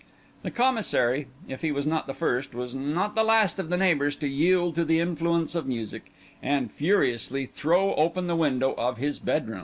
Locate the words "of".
3.59-3.69, 5.53-5.67, 8.79-8.97